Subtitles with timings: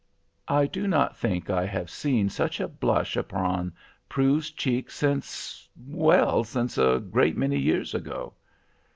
[0.47, 3.75] I do not think I have seen such a blush upon
[4.09, 8.33] Prue's cheek since—well, since a great many years ago.